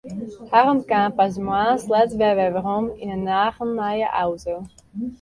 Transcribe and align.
Harm 0.51 0.79
kaam 0.91 1.11
pas 1.19 1.33
de 1.35 1.43
moarns 1.47 1.81
let 1.93 2.11
wer 2.19 2.35
werom 2.39 2.85
yn 3.01 3.11
in 3.15 3.21
nagelnije 3.27 4.07
auto. 4.23 4.55